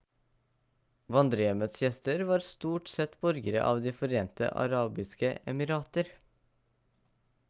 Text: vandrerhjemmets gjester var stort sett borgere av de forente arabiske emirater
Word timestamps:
vandrerhjemmets 1.15 1.77
gjester 1.81 2.23
var 2.31 2.39
stort 2.45 2.87
sett 2.93 3.13
borgere 3.25 3.63
av 3.65 3.81
de 3.83 3.93
forente 3.99 4.51
arabiske 4.63 5.31
emirater 5.55 6.11